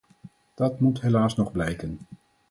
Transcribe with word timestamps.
Dat 0.55 0.79
moet 0.79 1.01
helaas 1.01 1.35
nog 1.35 1.51
blijken. 1.51 1.99